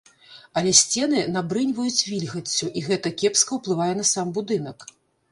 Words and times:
Але 0.59 0.71
сцены 0.77 1.19
набрыньваюць 1.33 2.05
вільгаццю 2.11 2.69
і 2.81 2.83
гэта 2.87 3.11
кепска 3.23 3.51
ўплывае 3.59 3.91
на 3.99 4.05
сам 4.13 4.33
будынак. 4.39 4.87